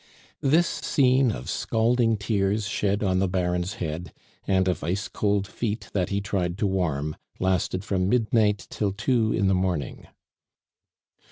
This 0.41 0.65
scene 0.67 1.31
of 1.31 1.47
scalding 1.47 2.17
tears 2.17 2.65
shed 2.67 3.03
on 3.03 3.19
the 3.19 3.27
Baron's 3.27 3.73
head, 3.73 4.11
and 4.47 4.67
of 4.67 4.83
ice 4.83 5.07
cold 5.07 5.45
feet 5.45 5.89
that 5.93 6.09
he 6.09 6.21
tried 6.21 6.57
to 6.57 6.65
warm, 6.65 7.15
lasted 7.39 7.83
from 7.85 8.09
midnight 8.09 8.65
till 8.71 8.93
two 8.93 9.31
in 9.31 9.47
the 9.47 9.53
morning. 9.53 10.07